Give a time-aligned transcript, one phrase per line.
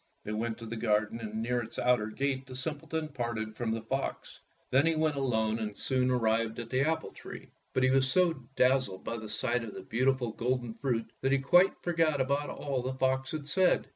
[0.23, 3.83] They went to the garden, and near its outer gate the simpleton parted from the
[3.83, 4.39] fox.
[4.71, 6.89] Then he went on alone and soon ar 42 Fairy Tale Foxes rived at the
[6.89, 11.11] apple tree, but he was so dazzled by the sight of the beautiful golden fruit
[11.21, 12.19] that he quite forgot
[12.49, 13.89] all that the fox had said.